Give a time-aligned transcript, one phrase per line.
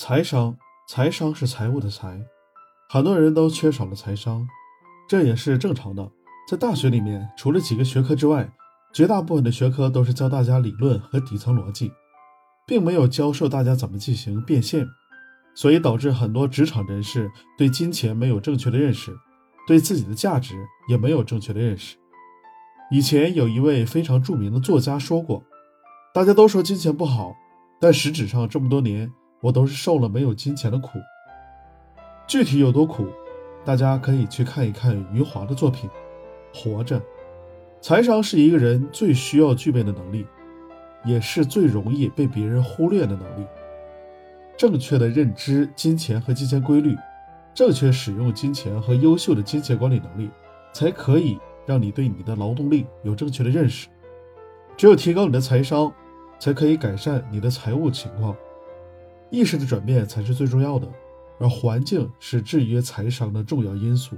[0.00, 0.56] 财商，
[0.86, 2.24] 财商是财务的财，
[2.88, 4.46] 很多人都缺少了财商，
[5.08, 6.08] 这也是正常的。
[6.48, 8.48] 在大学里面，除了几个学科之外，
[8.94, 11.90] 绝大部分的学科都是教大家理论和底层逻辑，
[12.64, 14.86] 并没有教授大家怎么进行变现，
[15.52, 17.28] 所以导致很多职场人士
[17.58, 19.12] 对金钱没有正确的认识，
[19.66, 20.54] 对自己的价值
[20.88, 21.96] 也没有正确的认识。
[22.92, 25.42] 以前有一位非常著名的作家说过
[26.14, 27.34] ：“大家都说金钱不好，
[27.80, 30.98] 但实质上这么多年，我都是受了没有金钱的苦。
[32.26, 33.06] 具体有多苦，
[33.64, 35.88] 大家可以去看一看余华的作品
[36.54, 37.00] 《活着》。
[37.80, 40.26] 财商是一个人最需要具备的能力，
[41.04, 43.46] 也是最容易被别人忽略的能力。
[44.56, 46.96] 正确的认知金钱和金钱规律，
[47.54, 50.30] 正确使用金钱和优秀的金钱管理能力，
[50.72, 53.88] 才可以。”让你对你的劳动力有正确的认识，
[54.74, 55.92] 只有提高你的财商，
[56.38, 58.34] 才可以改善你的财务情况。
[59.30, 60.88] 意识的转变才是最重要的，
[61.38, 64.16] 而环境是制约财商的重要因素。